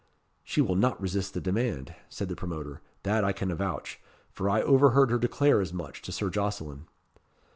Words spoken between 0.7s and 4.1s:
not resist the demand," said the promoter. "That I can avouch,